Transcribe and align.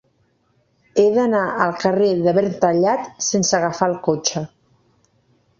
He 1.01 1.05
d'anar 1.17 1.41
al 1.65 1.75
carrer 1.83 2.09
de 2.29 2.35
Verntallat 2.39 3.07
sense 3.29 3.55
agafar 3.59 3.91
el 3.93 3.97
cotxe. 4.09 4.47